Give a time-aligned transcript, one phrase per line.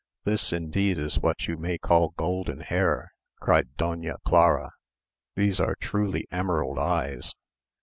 [0.23, 4.71] "This, indeed, is what you may call golden hair," cried Doña Clara;
[5.35, 7.35] "these are truly emerald eyes."